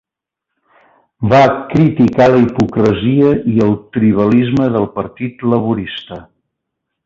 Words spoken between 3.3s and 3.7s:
i